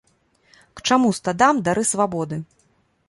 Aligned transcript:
К 0.79 0.87
чаму 0.87 1.11
стадам 1.19 1.61
дары 1.67 1.83
свабоды? 1.93 2.41